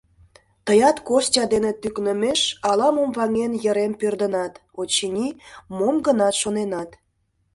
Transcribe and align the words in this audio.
Тыят, 0.65 0.97
Костя 1.07 1.43
дене 1.53 1.71
тӱкнымеш, 1.81 2.41
ала-мом 2.69 3.09
ваҥен 3.17 3.51
йырем 3.63 3.93
пӧрдынат, 3.99 4.53
очыни, 4.81 5.27
мом-гынат 5.77 6.35
шоненат. 6.41 6.89